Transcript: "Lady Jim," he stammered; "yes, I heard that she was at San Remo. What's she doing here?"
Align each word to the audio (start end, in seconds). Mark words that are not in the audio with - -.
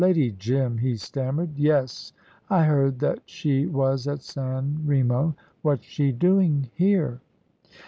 "Lady 0.01 0.31
Jim," 0.31 0.79
he 0.79 0.95
stammered; 0.97 1.55
"yes, 1.59 2.11
I 2.49 2.63
heard 2.65 2.97
that 3.01 3.19
she 3.27 3.67
was 3.67 4.07
at 4.07 4.23
San 4.23 4.79
Remo. 4.83 5.35
What's 5.61 5.85
she 5.85 6.11
doing 6.11 6.71
here?" 6.73 7.21